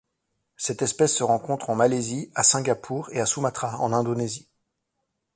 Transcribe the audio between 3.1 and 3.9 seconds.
et à Sumatra